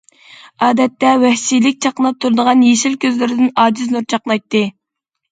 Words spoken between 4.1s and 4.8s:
چاقنايتتى.